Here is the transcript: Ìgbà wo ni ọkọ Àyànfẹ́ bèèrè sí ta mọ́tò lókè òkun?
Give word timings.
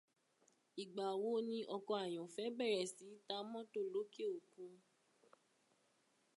Ìgbà 0.81 1.05
wo 1.21 1.31
ni 1.49 1.59
ọkọ 1.75 1.93
Àyànfẹ́ 2.03 2.47
bèèrè 2.57 2.83
sí 2.95 3.07
ta 3.27 3.35
mọ́tò 3.51 3.81
lókè 3.93 4.23
òkun? 4.37 4.73